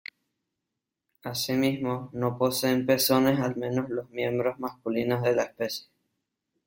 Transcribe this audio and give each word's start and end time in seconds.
Así 1.23 1.53
mismo, 1.53 2.09
no 2.13 2.35
poseen 2.35 2.87
pezones, 2.87 3.39
al 3.39 3.55
menos 3.55 3.87
los 3.91 4.09
miembros 4.09 4.57
masculinos 4.59 5.21
de 5.21 5.35
la 5.35 5.43
especie. 5.43 5.89